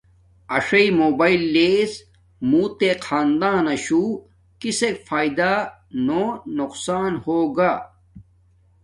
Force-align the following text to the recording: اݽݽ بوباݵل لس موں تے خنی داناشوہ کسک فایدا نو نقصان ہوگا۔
اݽݽ 0.55 0.85
بوباݵل 0.97 1.41
لس 1.55 1.93
موں 2.49 2.67
تے 2.77 2.89
خنی 3.05 3.35
داناشوہ 3.41 4.19
کسک 4.59 4.95
فایدا 5.07 5.51
نو 6.05 6.23
نقصان 6.57 7.13
ہوگا۔ 7.23 7.73